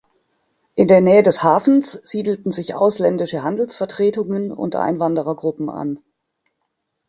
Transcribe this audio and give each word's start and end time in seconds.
In 0.73 0.87
der 0.87 0.99
Nähe 0.99 1.21
des 1.21 1.43
Hafens 1.43 1.91
siedelten 2.03 2.51
sich 2.51 2.73
ausländische 2.73 3.43
Handelsvertretungen 3.43 4.51
und 4.51 4.75
Einwanderergruppen 4.75 5.69
an. 5.69 5.99